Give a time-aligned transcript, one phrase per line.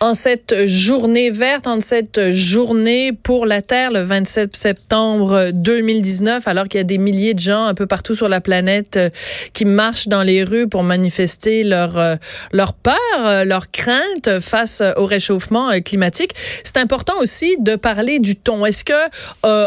[0.00, 6.68] en cette journée verte, en cette journée pour la Terre, le 27 septembre 2019, alors
[6.68, 9.10] qu'il y a des milliers de gens un peu partout sur la planète euh,
[9.54, 12.14] qui marchent dans les rues pour manifester leur euh,
[12.52, 16.32] leur peur, euh, leur crainte face au réchauffement climatique.
[16.62, 18.64] C'est important aussi de parler du ton.
[18.66, 18.92] Est-ce que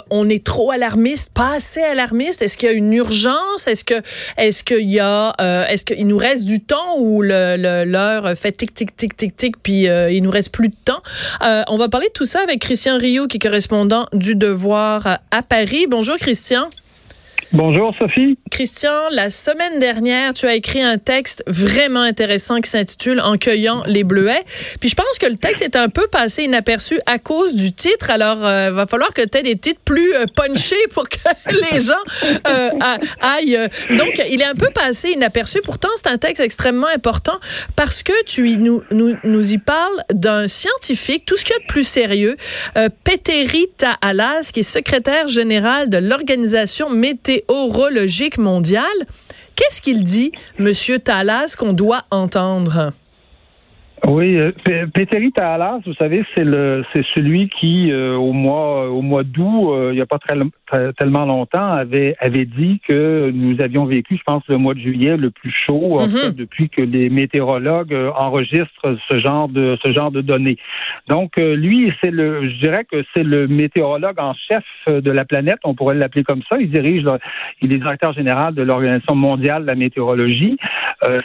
[0.10, 2.42] on est trop alarmiste, pas assez alarmiste?
[2.42, 3.68] Est-ce qu'il y a une urgence?
[3.68, 3.96] Est-ce que
[4.38, 5.36] est-ce qu'il y a
[5.70, 9.56] est-ce qu'il nous reste du temps ou le l'heure fait tic tic tic tic tic
[9.62, 11.02] puis il nous reste plus de temps.
[11.44, 15.20] Euh, on va parler de tout ça avec Christian Rio, qui est correspondant du Devoir
[15.32, 15.88] à Paris.
[15.90, 16.70] Bonjour Christian.
[17.54, 18.38] Bonjour Sophie.
[18.50, 23.84] Christian, la semaine dernière, tu as écrit un texte vraiment intéressant qui s'intitule En cueillant
[23.88, 24.46] les bleuets.
[24.80, 28.10] Puis je pense que le texte est un peu passé inaperçu à cause du titre.
[28.10, 31.18] Alors, euh, va falloir que tu aies des titres plus euh, punchés pour que
[31.74, 31.94] les gens
[32.48, 32.70] euh,
[33.20, 33.68] aillent.
[33.98, 35.60] Donc, il est un peu passé inaperçu.
[35.62, 37.38] Pourtant, c'est un texte extrêmement important
[37.76, 41.62] parce que tu nous, nous, nous y parles d'un scientifique, tout ce qu'il y a
[41.62, 42.38] de plus sérieux,
[42.78, 48.86] euh, Petteri Taalas, qui est secrétaire général de l'Organisation météo météorologique mondiale.
[49.56, 52.94] Qu'est-ce qu'il dit, Monsieur Talas, qu'on doit entendre?
[54.08, 54.52] Oui, euh,
[54.94, 59.74] Péteri Talas, vous savez, c'est le c'est celui qui euh, au mois au mois d'août,
[59.74, 60.36] euh, il n'y a pas très,
[60.94, 65.18] tellement longtemps, avait avait dit que nous avions vécu, je pense, le mois de juillet
[65.18, 66.34] le plus chaud mm-hmm.
[66.34, 70.58] depuis que les météorologues enregistrent ce genre de ce genre de données.
[71.08, 75.60] Donc lui, c'est le, je dirais que c'est le météorologue en chef de la planète,
[75.64, 76.58] on pourrait l'appeler comme ça.
[76.60, 77.04] Il dirige,
[77.62, 80.58] il est directeur général de l'Organisation mondiale de la météorologie.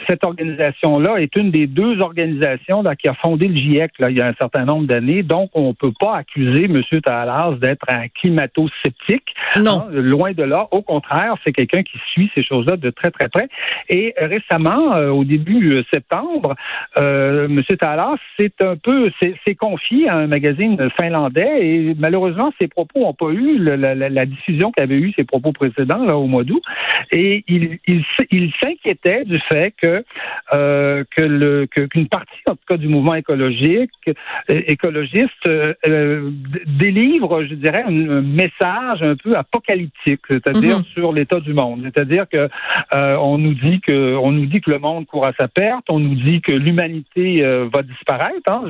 [0.07, 2.66] cette organisation-là est une des deux organisations
[2.99, 5.23] qui a fondé le GIEC là, il y a un certain nombre d'années.
[5.23, 6.77] Donc, on ne peut pas accuser M.
[7.01, 9.33] Talas d'être un climato-sceptique.
[9.57, 9.83] Non.
[9.83, 10.67] Hein, loin de là.
[10.71, 13.47] Au contraire, c'est quelqu'un qui suit ces choses-là de très, très près.
[13.89, 16.55] Et récemment, euh, au début euh, septembre,
[16.97, 17.63] euh, M.
[17.79, 23.13] Talas s'est un peu s'est confié à un magazine finlandais et malheureusement, ses propos n'ont
[23.13, 26.63] pas eu la, diffusion qu'avaient eu ses propos précédents là, au mois d'août.
[27.11, 30.03] Et il, il, s'inquiétait du fait que,
[30.51, 36.31] que le qu'une partie tout cas du mouvement écologique, euh, écologiste, euh, euh,
[36.65, 40.83] délivre, je dirais, un message un peu apocalyptique, c'est-à-dire mhm.
[40.83, 41.81] sur l'état du monde.
[41.83, 42.49] C'est-à-dire que
[42.93, 45.99] on nous dit que on nous dit que le monde court à sa perte, on
[45.99, 47.41] nous dit que l'humanité
[47.73, 48.51] va disparaître.
[48.51, 48.63] Hein,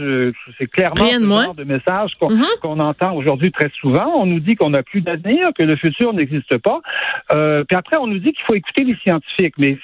[0.57, 2.45] c'est clairement ce genre de message mhm.
[2.61, 4.07] qu'on entend aujourd'hui très souvent.
[4.17, 6.81] On nous dit qu'on n'a plus d'avenir, que le futur n'existe pas.
[7.29, 9.55] puis après, on nous dit qu'il faut écouter les scientifiques.
[9.57, 9.77] Mais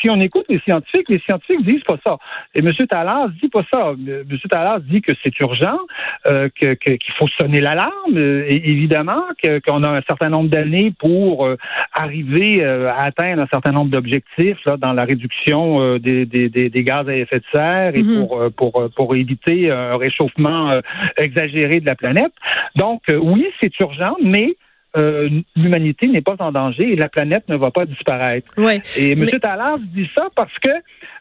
[0.00, 2.18] si on écoute les scientifiques, les scientifiques disent pas ça.
[2.54, 2.72] Et M.
[2.88, 3.94] Tallard dit pas ça.
[3.96, 4.24] M.
[4.50, 5.78] Talas dit que c'est urgent,
[6.28, 9.22] euh, qu'il faut sonner l'alarme, euh, évidemment,
[9.66, 11.56] qu'on a un certain nombre d'années pour euh,
[11.92, 17.44] arriver à atteindre un certain nombre d'objectifs dans la réduction des, gaz à effet de
[17.52, 18.26] serre et mm-hmm.
[18.26, 20.70] pour, pour, pour éviter un réchauffement
[21.18, 22.32] exagéré de la planète.
[22.76, 24.56] Donc, oui, c'est urgent, mais
[25.54, 28.52] l'humanité n'est pas en danger et la planète ne va pas disparaître.
[28.98, 29.26] Et M.
[29.40, 30.70] Talas dit ça parce que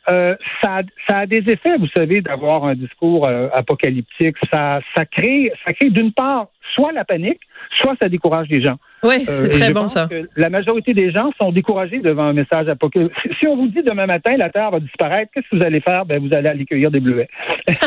[0.10, 4.38] euh, ça, ça, a des effets, vous savez, d'avoir un discours euh, apocalyptique.
[4.54, 7.42] Ça, ça crée, ça crée d'une part soit la panique,
[7.82, 8.78] soit ça décourage les gens.
[9.04, 10.10] Oui, c'est euh, très bon ça.
[10.36, 13.32] la majorité des gens sont découragés devant un message apocalyptique.
[13.40, 16.06] Si on vous dit demain matin la Terre va disparaître, qu'est-ce que vous allez faire?
[16.06, 17.30] Ben vous allez aller cueillir des bleuets.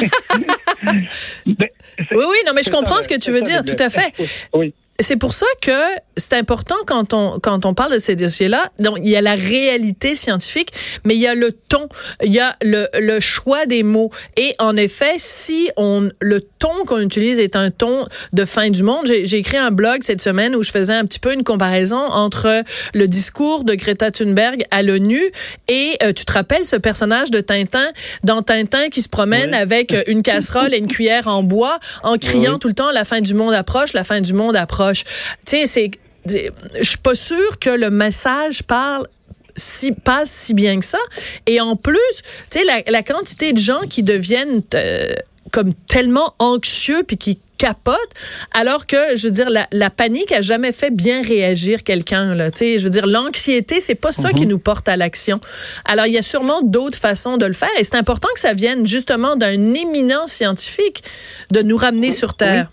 [1.45, 1.67] Ben,
[2.13, 4.13] oui, oui, non, mais je comprends ce que tu veux dire, tout à fait.
[4.55, 5.71] Oui c'est pour ça que
[6.17, 8.73] c'est important quand on quand on parle de ces dossiers-là.
[8.81, 10.71] Donc il y a la réalité scientifique,
[11.05, 11.89] mais il y a le ton,
[12.25, 14.11] il y a le, le choix des mots.
[14.37, 18.83] Et en effet, si on le ton qu'on utilise est un ton de fin du
[18.83, 21.97] monde, j'ai écrit un blog cette semaine où je faisais un petit peu une comparaison
[21.97, 22.63] entre
[22.95, 25.21] le discours de Greta Thunberg à l'ONU
[25.69, 27.89] et euh, tu te rappelles ce personnage de Tintin
[28.25, 32.59] dans Tintin qui se promène avec une casserole et une cuillère en bois en criant
[32.59, 35.05] tout le temps la fin du monde approche, la fin du monde approche.
[35.47, 35.91] Tu sais, c'est
[36.27, 39.07] je suis pas sûre que le message parle
[39.57, 40.99] si passe si bien que ça.
[41.47, 41.99] Et en plus,
[42.51, 45.15] tu sais, la, quantité de gens qui deviennent euh,
[45.53, 48.15] comme tellement anxieux puis qui capotent,
[48.53, 52.51] alors que je veux dire la, panique a jamais fait bien réagir quelqu'un là.
[52.51, 54.51] Tu sais, je veux dire l'anxiété, c'est pas ça qui mhm.
[54.51, 55.41] nous porte à l'action.
[55.85, 58.55] Alors il y a sûrement d'autres façons de le faire et c'est important que ça
[58.55, 61.03] vienne justement d'un éminent scientifique
[61.53, 62.71] de nous ramener sur terre.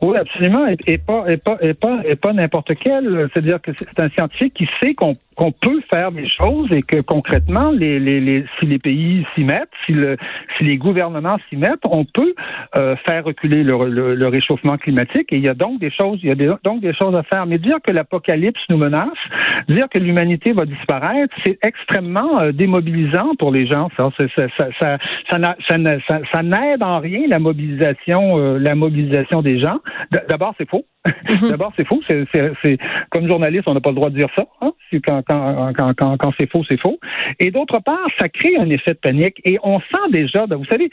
[0.00, 0.66] Oui, absolument.
[0.86, 3.28] Et, pas, et pas, et pas, et pas n'importe quel.
[3.32, 7.00] C'est-à-dire que c'est un scientifique qui sait qu'on qu'on peut faire des choses et que
[7.00, 10.16] concrètement, les, les, les si les pays s'y mettent, si, le,
[10.56, 12.34] si les gouvernements s'y mettent, on peut
[12.76, 15.32] euh, faire reculer le, le, réchauffement climatique.
[15.32, 17.46] Et il y a donc des choses, il y a donc des choses à faire.
[17.46, 19.18] Mais dire que l'apocalypse nous menace,
[19.68, 23.90] dire que l'humanité va disparaître, c'est extrêmement euh, démobilisant pour les gens.
[23.96, 24.24] Ça, ça,
[24.58, 24.98] ça, ça,
[25.30, 29.78] ça, ça n'aide en rien la mobilisation, euh, la mobilisation des gens.
[30.28, 30.84] D'abord, c'est faux.
[31.06, 31.50] Mhm.
[31.50, 32.00] D'abord, c'est faux.
[32.06, 32.78] C'est,
[33.10, 34.44] comme journaliste, on n'a pas le droit de dire ça.
[34.60, 34.72] Hein?
[35.04, 36.98] Quand, quand, quand, quand, quand c'est faux, c'est faux.
[37.38, 39.40] Et d'autre part, ça crée un effet de panique.
[39.44, 40.90] Et on sent déjà, vous savez,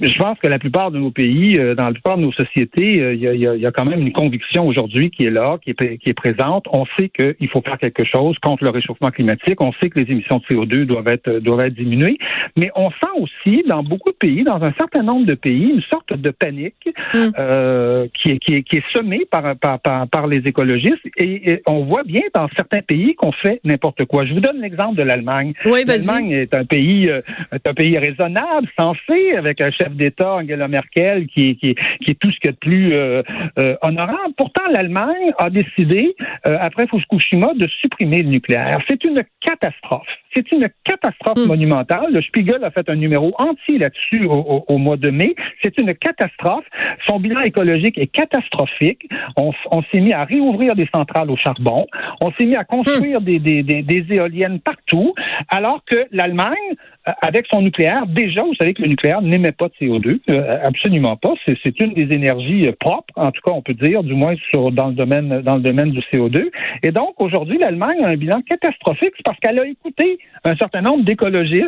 [0.00, 3.00] je pense que la plupart de nos pays, euh, dans la plupart de nos sociétés,
[3.00, 5.70] euh, il y, a, y, a, quand même une conviction aujourd'hui qui est là, qui
[5.70, 6.66] est, qui est présente.
[6.72, 9.60] On sait qu'il faut faire quelque chose contre le réchauffement climatique.
[9.60, 12.18] On sait que les émissions de CO2 doivent être, doivent être diminuées.
[12.56, 15.82] Mais on sent aussi, dans beaucoup de pays, dans un certain nombre de pays, une
[15.82, 17.30] sorte de panique mm.
[17.38, 21.04] euh, qui, est, qui, est, qui est semée par, par, par, les écologistes.
[21.16, 24.26] Et, on voit bien dans certains pays qu'on fait n'importe quoi.
[24.26, 25.54] Je vous donne l'exemple de l'Allemagne.
[25.64, 30.68] Oui, L'Allemagne est un pays, est un pays raisonnable, sensé, avec un chef d'État, Angela
[30.68, 33.22] Merkel, qui, qui, qui, est tout ce qu'il y a de plus euh,
[33.58, 34.34] euh, honorable.
[34.36, 36.14] Pourtant, l'Allemagne a décidé,
[36.46, 38.80] euh, après Fukushima, de supprimer le nucléaire.
[38.88, 40.08] C'est une catastrophe.
[40.34, 41.48] C'est une catastrophe hmm.
[41.48, 42.12] monumentale.
[42.12, 45.34] Le Spiegel a fait un numéro entier là-dessus au, mois de mai.
[45.62, 46.64] C'est une catastrophe.
[47.06, 49.08] Son bilan écologique est catastrophique.
[49.36, 49.52] On,
[49.90, 51.86] s'est mis à réouvrir des centrales au charbon.
[52.20, 53.24] On s'est mis à construire hmm.
[53.24, 55.14] des, des, des, éoliennes partout,
[55.48, 56.74] alors que l'Allemagne,
[57.22, 61.16] avec son nucléaire, déjà, vous savez que le nucléaire n'émet pas de CO2, euh, absolument
[61.16, 61.32] pas.
[61.46, 64.70] C'est une des énergies euh, propres, en tout cas, on peut dire, du moins sur,
[64.72, 66.50] dans le domaine dans le domaine du CO2.
[66.82, 71.04] Et donc, aujourd'hui, l'Allemagne a un bilan catastrophique parce qu'elle a écouté un certain nombre
[71.04, 71.66] d'écologistes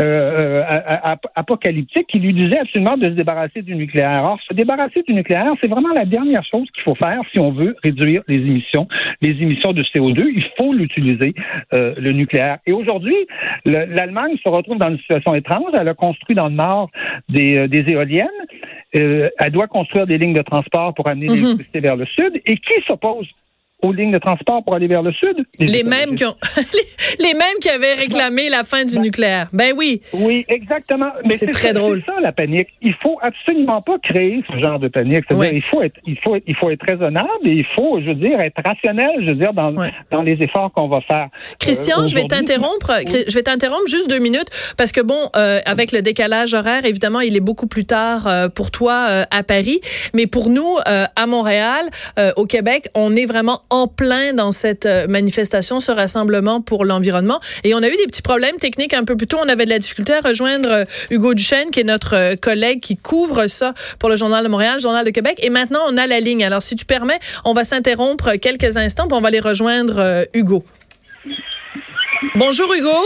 [0.00, 4.22] euh, euh apocalyptiques qui lui disaient absolument de se débarrasser du nucléaire.
[4.24, 7.52] Or, se débarrasser du nucléaire, c'est vraiment la dernière chose qu'il faut faire si on
[7.52, 8.86] veut réduire les émissions,
[9.20, 10.26] les émissions de CO2.
[10.34, 11.34] Il faut l'utiliser,
[11.72, 12.58] euh, le nucléaire.
[12.66, 13.16] Et aujourd'hui,
[13.64, 15.70] l'Allemagne se retrouve dans une situation étrange.
[15.72, 16.90] Elle a construit dans le nord
[17.28, 18.28] des, euh, des éoliennes.
[18.92, 21.34] elle doit construire des lignes de transport pour amener mhm.
[21.34, 22.40] l'électricité vers le sud.
[22.46, 23.28] Et qui s'oppose
[23.84, 25.44] aux lignes de transport pour aller vers le sud.
[25.58, 26.36] Les, mêmes qui ont,
[27.20, 29.48] les, mêmes qui avaient réclamé la fin du ben, nucléaire.
[29.52, 30.00] Ben oui.
[30.12, 31.10] Oui, exactement.
[31.24, 32.02] Mais c'est très drôle.
[32.04, 32.68] C'est ça la panique.
[32.80, 35.24] Il faut absolument pas créer ce genre de panique.
[35.28, 38.06] C'est-à-dire, il faut être, il faut être, il faut être raisonnable et il faut, je
[38.06, 39.72] veux dire, être rationnel, je veux dire, dans,
[40.10, 41.28] dans les efforts qu'on va faire.
[41.58, 42.92] Christian, euh, je vais t'interrompre.
[43.06, 47.20] Je vais t'interrompre juste deux minutes parce que bon, euh, avec le décalage horaire, évidemment,
[47.20, 49.80] il est beaucoup plus tard euh, pour toi à Paris,
[50.14, 51.88] mais pour nous à Montréal,
[52.36, 57.40] au Québec, on est vraiment en plein dans cette euh, manifestation, ce rassemblement pour l'environnement.
[57.64, 59.38] Et on a eu des petits problèmes techniques un peu plus tôt.
[59.42, 62.78] On avait de la difficulté à rejoindre euh, Hugo Duchesne, qui est notre euh, collègue
[62.78, 65.40] qui couvre ça pour le Journal de Montréal, Journal de Québec.
[65.42, 66.44] Et maintenant, on a la ligne.
[66.44, 70.64] Alors, si tu permets, on va s'interrompre quelques instants, puis on va aller rejoindre Hugo.
[72.36, 72.96] Bonjour Hugo.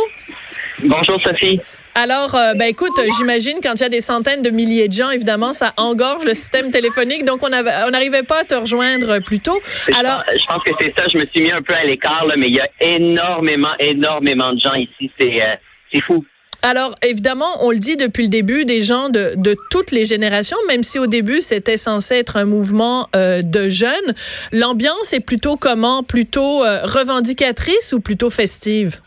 [0.84, 1.60] Bonjour Sophie.
[2.00, 5.10] Alors, euh, ben écoute, j'imagine quand il y a des centaines de milliers de gens,
[5.10, 7.24] évidemment, ça engorge le système téléphonique.
[7.24, 9.58] Donc, on n'arrivait pas à te rejoindre plus tôt.
[9.98, 11.08] Alors, je pense, que c'est ça.
[11.12, 14.60] Je me suis mis un peu à l'écart, mais il y a énormément, énormément de
[14.60, 15.10] gens ici.
[15.18, 15.56] C'est euh,
[15.92, 16.24] c'est fou.
[16.62, 20.58] Alors, évidemment, on le dit depuis le début, des gens de, de toutes les générations,
[20.68, 24.14] même si au début, c'était censé être un mouvement euh, de jeunes.
[24.52, 26.04] L'ambiance est plutôt comment?
[26.04, 29.00] Plutôt revendicatrice ou plutôt festive?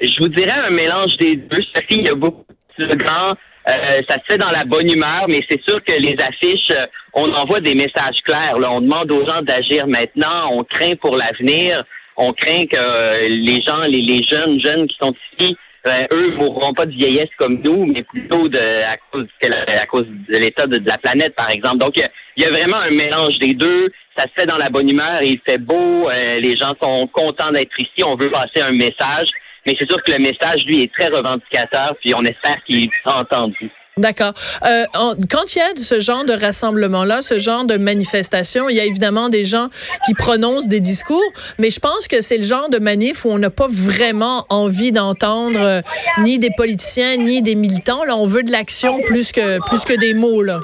[0.00, 1.62] Je vous dirais un mélange des deux.
[1.74, 2.44] Sophie, il y a beaucoup
[2.78, 3.34] de slogans.
[3.68, 6.86] Euh, ça se fait dans la bonne humeur, mais c'est sûr que les affiches, euh,
[7.14, 8.58] on envoie des messages clairs.
[8.58, 8.70] Là.
[8.70, 10.50] On demande aux gens d'agir maintenant.
[10.52, 11.84] On craint pour l'avenir.
[12.16, 15.56] On craint que euh, les gens, les, jeunes, jeunes qui sont ici,
[15.86, 20.06] euh, eux mourront pas de vieillesse comme nous, mais plutôt de à cause, à cause
[20.28, 21.78] de l'état de, la planète, par exemple.
[21.78, 23.90] Donc, il y, a vraiment un mélange des deux.
[24.16, 26.08] Ça se fait dans la bonne humeur il fait beau.
[26.10, 28.02] les gens sont contents d'être ici.
[28.04, 29.28] On veut passer un message.
[29.66, 33.20] Mais c'est sûr que le message, lui, est très revendicateur, puis on espère qu'il sera
[33.20, 33.70] entendu.
[33.98, 34.34] D'accord.
[34.66, 34.84] Euh,
[35.30, 38.84] quand il y a ce genre de rassemblement-là, ce genre de manifestation, il y a
[38.84, 39.68] évidemment des gens
[40.04, 43.38] qui prononcent des discours, mais je pense que c'est le genre de manif où on
[43.38, 45.80] n'a pas vraiment envie d'entendre euh,
[46.18, 48.04] ni des politiciens ni des militants.
[48.04, 50.42] Là, on veut de l'action plus que plus que des mots.
[50.42, 50.60] Là.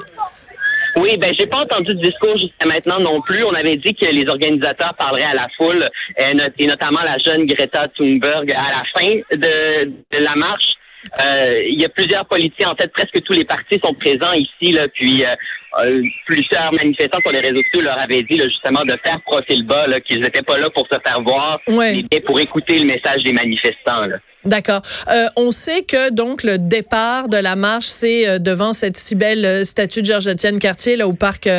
[0.95, 3.43] Oui, ben j'ai pas entendu de discours jusqu'à maintenant non plus.
[3.43, 7.45] On avait dit que les organisateurs parleraient à la foule, euh, et notamment la jeune
[7.45, 10.73] Greta Thunberg à la fin de, la marche.
[11.19, 14.71] Euh, il y a plusieurs politiciens, en fait, presque tous les partis sont présents ici,
[14.71, 15.35] là, puis euh,
[16.25, 20.21] plusieurs manifestants sur les réseaux sociaux leur avaient dit justement de faire profil bas, qu'ils
[20.21, 24.07] n'étaient pas là pour se faire voir, mais pour écouter le message des manifestants.
[24.45, 24.81] D'accord.
[25.09, 29.15] Euh, on sait que donc le départ de la marche, c'est euh, devant cette si
[29.15, 31.49] belle euh, statue de Georges-Étienne Cartier là au parc,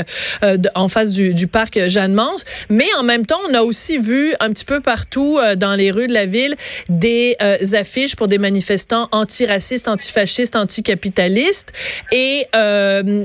[0.74, 2.44] en face du, du parc Jeanne-Mance.
[2.68, 6.06] Mais en même temps, on a aussi vu un petit peu partout dans les rues
[6.06, 6.54] de la ville
[6.88, 7.36] des
[7.74, 11.72] affiches pour des manifestants antiracistes, antifascistes, anticapitalistes,
[12.12, 12.46] et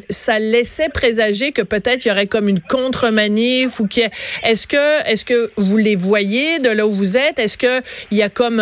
[0.10, 0.40] ça
[0.80, 4.02] laissait présager que peut-être il y aurait comme une contre-manif ou que
[4.44, 7.40] est-ce que est-ce que vous les voyez de là où vous êtes?
[7.40, 7.82] Est-ce que
[8.12, 8.62] il y a comme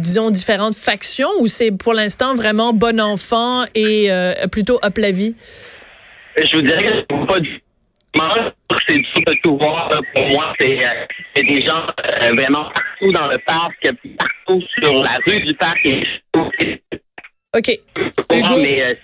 [0.00, 5.10] disons différentes factions ou c'est pour l'instant vraiment bon enfant et euh, plutôt up la
[5.10, 5.34] vie?
[6.36, 7.60] Je vous dirais que pas du
[8.88, 9.90] c'est tout voir.
[10.14, 13.88] Pour moi, c'est euh, des gens euh, vraiment partout dans le parc,
[14.18, 15.78] partout sur la rue du parc.
[15.86, 16.02] Et...
[17.56, 17.78] OK.
[18.30, 18.96] mais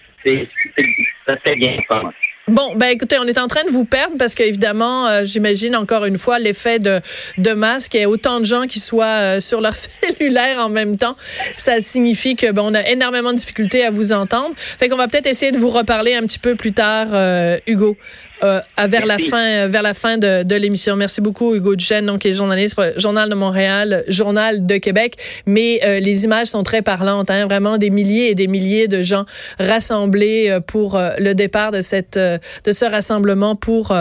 [1.26, 2.14] ça fait bien, pense.
[2.48, 6.04] Bon, ben écoutez, on est en train de vous perdre parce qu'évidemment, euh, j'imagine encore
[6.04, 7.00] une fois l'effet de,
[7.38, 9.04] y ait autant de gens qui soient
[9.36, 11.16] euh, sur leur cellulaire en même temps.
[11.56, 14.54] Ça signifie que bon, on a énormément de difficultés à vous entendre.
[14.56, 17.96] Fait qu'on va peut-être essayer de vous reparler un petit peu plus tard, euh, Hugo.
[18.44, 20.94] Euh, vers la fin, vers la fin de, de l'émission.
[20.96, 25.16] Merci beaucoup, Hugo Duchesne, donc qui est journaliste, Journal de Montréal, Journal de Québec.
[25.46, 29.02] Mais euh, les images sont très parlantes, hein, vraiment des milliers et des milliers de
[29.02, 29.24] gens
[29.58, 33.94] rassemblés euh, pour le départ de cette, de ce rassemblement pour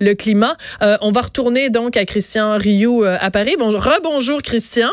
[0.00, 0.56] le climat.
[0.80, 3.56] on va retourner donc à Christian Rioux à Paris.
[3.58, 4.88] Bon, rebonjour, Christian.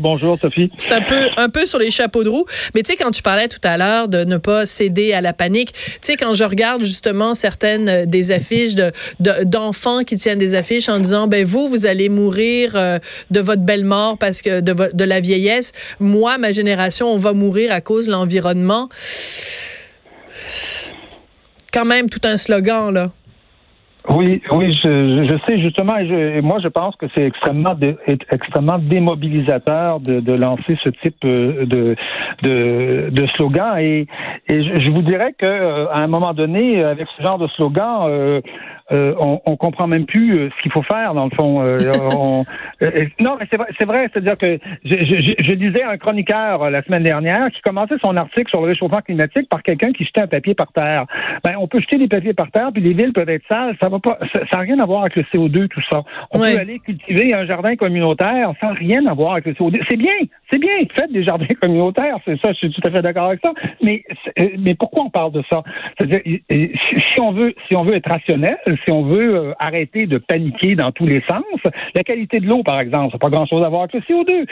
[0.00, 0.70] Bonjour Sophie.
[0.78, 3.22] C'est un peu un peu sur les chapeaux de roue, mais tu sais quand tu
[3.22, 6.44] parlais tout à l'heure de ne pas céder à la panique, tu sais quand je
[6.44, 8.92] regarde justement certaines euh, des affiches de
[9.44, 12.98] d'enfants qui tiennent des affiches en disant ben vous vous allez mourir euh,
[13.30, 17.32] de votre belle mort parce que de de la vieillesse, moi ma génération on va
[17.32, 18.88] mourir à cause de l'environnement.
[21.72, 23.12] Quand même tout un slogan là.
[24.08, 27.74] Oui, oui, je, je sais justement, et, je, moi je pense que c'est extrêmement,
[28.30, 31.96] extrêmement démobilisateur de, de, lancer ce type euh, de,
[32.42, 33.78] de, de slogan.
[33.78, 34.06] Et,
[34.48, 38.06] et je, vous dirais que euh, à un moment donné, avec ce genre de slogan,
[38.08, 38.40] euh,
[38.92, 41.60] euh, on, on comprend même plus euh, ce qu'il faut faire dans le fond.
[41.66, 41.78] Euh,
[43.18, 44.50] non, mais c'est vrai, c'est vrai, c'est-à-dire que
[44.84, 48.68] je, je, je, disais un chroniqueur la semaine dernière qui commençait son article sur le
[48.68, 51.06] réchauffement climatique par quelqu'un qui jetait un papier par terre.
[51.42, 53.76] Ben, on peut jeter des papiers par terre, puis les villes peuvent être sales.
[53.82, 56.04] Ça va pas, ça n'a rien à voir avec le CO2, tout ça.
[56.30, 59.80] On peut aller cultiver un jardin communautaire sans rien avoir avec le CO2.
[59.90, 60.14] C'est bien,
[60.52, 60.70] c'est bien.
[60.94, 62.52] Faites des jardins communautaires, c'est ça.
[62.52, 63.52] Je suis tout à fait d'accord avec ça.
[63.82, 64.04] Mais,
[64.60, 65.64] mais pourquoi on parle de ça?
[65.98, 70.18] C'est-à-dire, si on veut, si on veut être rationnel, si on veut euh, arrêter de
[70.18, 71.44] paniquer dans tous les sens,
[71.94, 74.46] la qualité de l'eau, par exemple, ça n'a pas grand-chose à voir avec le CO2.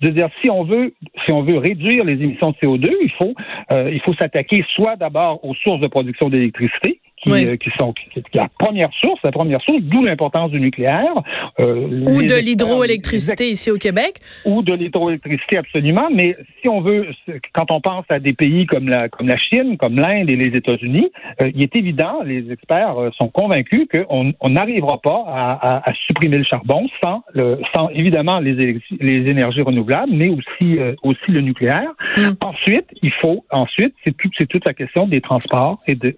[0.00, 0.94] Je veux dire, si on veut,
[1.24, 3.34] si on veut réduire les émissions de CO2, il faut,
[3.72, 7.92] euh, il faut s'attaquer soit d'abord aux sources de production d'électricité, qui, euh, qui sont
[7.92, 11.14] qui, la première source, la première source, d'où l'importance du nucléaire.
[11.58, 14.14] Euh, ou de l'hydroélectricité ici au Québec.
[14.44, 16.08] Ou de l'hydroélectricité, absolument.
[16.12, 17.08] Mais si on veut,
[17.52, 20.56] quand on pense à des pays comme la, comme la Chine, comme l'Inde et les
[20.56, 21.10] États-Unis,
[21.42, 26.44] euh, il est évident, les experts sont convaincus qu'on n'arrivera pas à, à, supprimer le
[26.44, 31.90] charbon sans, le, sans évidemment les, les énergies renouvelables, mais aussi, aussi le nucléaire.
[32.16, 32.30] Mm.
[32.40, 36.16] Ensuite, il faut, ensuite, c'est tout, c'est toute la question des transports et de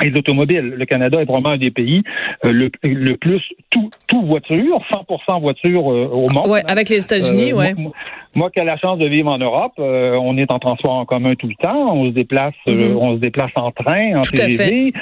[0.00, 0.74] les automobiles.
[0.76, 2.02] Le Canada est vraiment un des pays
[2.44, 6.48] euh, le, le, plus tout, tout voiture, 100% voiture euh, au monde.
[6.48, 7.74] Ouais, avec les États-Unis, euh, ouais.
[8.34, 11.34] Moi, qui ai la chance de vivre en Europe, on est en transport en commun
[11.34, 11.94] tout le temps.
[11.94, 12.96] On se déplace, mm-hmm.
[12.96, 14.94] on se déplace en train, en TGV.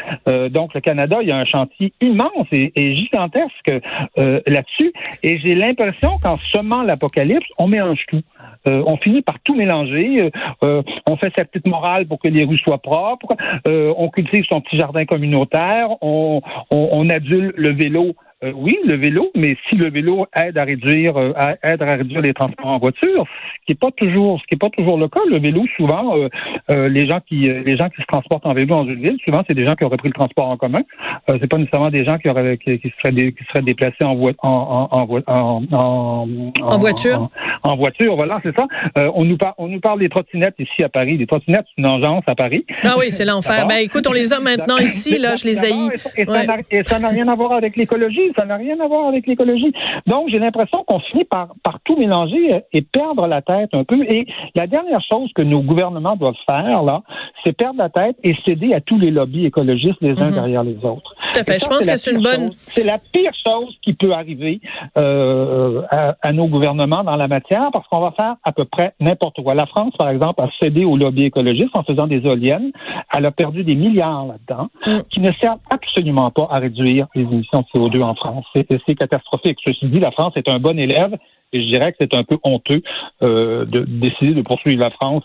[0.51, 3.71] donc, le Canada, il y a un chantier immense et, et gigantesque
[4.17, 4.93] là-dessus.
[5.23, 8.23] Et j'ai l'impression qu'en semant l'apocalypse, on mélange tout.
[8.69, 10.21] Euh, on finit par tout mélanger.
[10.21, 10.31] Euh,
[10.63, 13.35] euh, on fait sa petite morale pour que les rues soient propres.
[13.67, 15.91] on cultive son petit jardin communautaire.
[16.01, 20.57] On, on, on adule le vélo euh, oui, le vélo, mais si le vélo aide
[20.57, 24.41] à réduire, euh, aide à réduire les transports en voiture, ce qui est pas toujours,
[24.41, 25.21] ce qui est pas toujours le cas.
[25.29, 26.17] Le vélo, souvent,
[26.71, 29.43] euh, les gens qui, les gens qui se transportent en vélo dans une ville, souvent,
[29.47, 30.81] c'est des gens qui auraient pris le transport en commun.
[31.29, 35.63] c'est pas nécessairement des gens qui auraient, qui, seraient, qui seraient déplacés en, en, en,
[35.73, 36.29] en,
[36.63, 37.29] en, voiture.
[37.63, 38.67] En, voiture, voilà, c'est ça.
[39.15, 41.19] on nous parle, on nous parle des trottinettes ici à Paris.
[41.19, 42.65] Les trottinettes, c'est une engeance à Paris.
[42.85, 43.67] Ah oui, c'est l'enfer.
[43.67, 45.91] Ben écoute, on les a maintenant ici, là, je les haïs.
[46.71, 49.73] Et ça n'a rien à voir avec l'écologie ça n'a rien à voir avec l'écologie.
[50.07, 54.03] Donc, j'ai l'impression qu'on finit par, par tout mélanger et perdre la tête un peu.
[54.05, 57.03] Et la dernière chose que nos gouvernements doivent faire, là,
[57.45, 60.35] c'est perdre la tête et céder à tous les lobbies écologistes les uns mhm.
[60.35, 61.15] derrière les autres.
[61.33, 61.59] Tout à fait.
[61.59, 62.51] Je pense que c'est une bonne.
[62.53, 64.61] C'est la pire chose qui peut arriver
[64.99, 68.95] euh, à, à, nos gouvernements dans la matière parce qu'on va faire à peu près
[69.01, 69.55] n'importe quoi.
[69.55, 72.73] La France, par exemple, a cédé aux lobbies écologistes en faisant des éoliennes
[73.15, 75.03] Elle a perdu des milliards là-dedans, mm.
[75.11, 78.47] qui ne servent absolument pas à réduire les émissions de CO2 en France.
[78.55, 79.59] C'est catastrophique.
[79.67, 81.17] Ceci dit, la France est un bon élève
[81.53, 82.83] et je dirais que c'est un peu honteux
[83.23, 85.25] euh, de décider de poursuivre la France,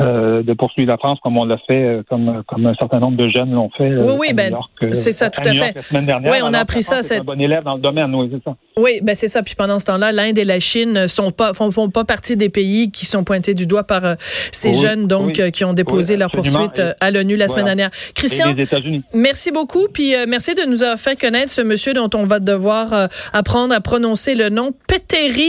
[0.00, 3.16] euh, de poursuivre la France comme on l'a fait, euh, comme comme un certain nombre
[3.16, 3.94] de jeunes l'ont fait.
[3.96, 4.54] oui, oui, ben
[4.90, 5.76] c'est ça, tout à, fait.
[5.92, 7.02] Dernière, oui, on a appris ça.
[7.02, 8.56] C'est un bon élève dans le domaine, oui, c'est ça.
[8.78, 9.42] Oui, ben c'est ça.
[9.42, 12.48] Puis pendant ce temps-là, l'Inde et la Chine sont pas font, font, pas partie des
[12.48, 16.80] pays qui sont pointés du doigt par ces jeunes donc qui ont déposé leur poursuite
[17.00, 17.90] à l'ONU la semaine dernière.
[18.14, 18.54] Christian,
[19.12, 19.88] merci beaucoup.
[19.92, 23.80] Puis merci de nous avoir fait connaître ce monsieur dont on va devoir apprendre à
[23.80, 24.72] prononcer le nom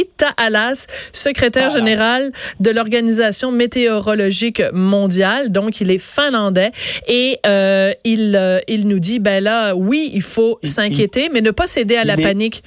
[0.05, 5.51] Petteri Alas, secrétaire général de l'Organisation météorologique mondiale.
[5.51, 6.72] Donc, il est finlandais
[7.08, 11.51] et euh, il, euh, il nous dit, ben là, oui, il faut s'inquiéter, mais ne
[11.51, 12.63] pas céder à la panique.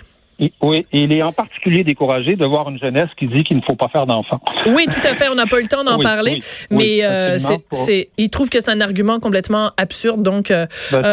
[0.61, 3.77] oui, il est en particulier découragé de voir une jeunesse qui dit qu'il ne faut
[3.77, 4.41] pas faire d'enfants.
[4.67, 5.29] Oui, tout à fait.
[5.29, 7.39] On n'a pas eu le temps d'en parler, mais euh,
[7.73, 10.23] c'est, il trouve que c'est un argument complètement absurde.
[10.23, 10.69] Donc, ben,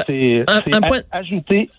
[0.07, 1.69] c'est, un, point ajouté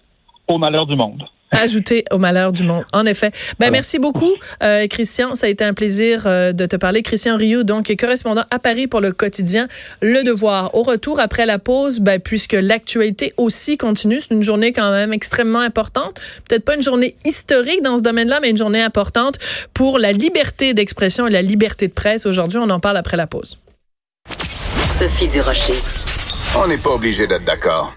[0.49, 1.25] au malheur du monde.
[1.53, 2.85] Ajouter au malheur du monde.
[2.93, 3.31] En effet.
[3.59, 4.33] Ben, merci beaucoup,
[4.63, 5.35] euh, Christian.
[5.35, 7.03] Ça a été un plaisir euh, de te parler.
[7.03, 9.69] Christian Rioux, donc, correspondant à Paris pour le quotidien
[10.01, 10.75] Le Devoir.
[10.75, 15.13] Au retour, après la pause, ben, puisque l'actualité aussi continue, c'est une journée quand même
[15.13, 16.21] extrêmement importante.
[16.49, 19.39] Peut-être pas une journée historique dans ce domaine-là, mais une journée importante
[19.75, 22.27] pour la liberté d'expression et la liberté de presse.
[22.27, 23.59] Aujourd'hui, on en parle après la pause.
[24.99, 25.75] Sophie Durocher.
[26.57, 27.95] On n'est pas obligé d'être d'accord.